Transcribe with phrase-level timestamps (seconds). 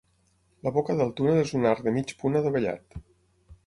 [0.67, 3.03] La boca del túnel és un arc de mig punt adovellat.